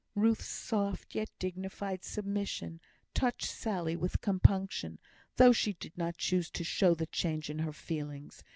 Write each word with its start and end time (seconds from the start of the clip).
Ruth's 0.15 0.47
soft, 0.47 1.13
yet 1.13 1.29
dignified 1.37 2.03
submission, 2.03 2.79
touched 3.13 3.45
Sally 3.45 3.95
with 3.95 4.19
compunction, 4.19 4.97
though 5.35 5.51
she 5.51 5.73
did 5.73 5.95
not 5.95 6.17
choose 6.17 6.49
to 6.49 6.63
show 6.63 6.95
the 6.95 7.05
change 7.05 7.51
in 7.51 7.59
her 7.59 7.71
feelings. 7.71 8.43